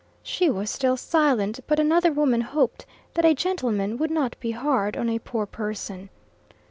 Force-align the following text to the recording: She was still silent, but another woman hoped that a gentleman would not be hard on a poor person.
She 0.23 0.49
was 0.49 0.71
still 0.71 0.97
silent, 0.97 1.59
but 1.67 1.79
another 1.79 2.11
woman 2.11 2.41
hoped 2.41 2.87
that 3.13 3.23
a 3.23 3.35
gentleman 3.35 3.99
would 3.99 4.09
not 4.09 4.35
be 4.39 4.49
hard 4.49 4.97
on 4.97 5.07
a 5.09 5.19
poor 5.19 5.45
person. 5.45 6.09